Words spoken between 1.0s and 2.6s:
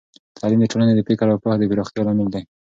فکر او پوهه د پراختیا لامل دی.